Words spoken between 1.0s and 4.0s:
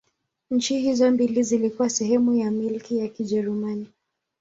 mbili zilikuwa sehemu ya Milki ya Kijerumani.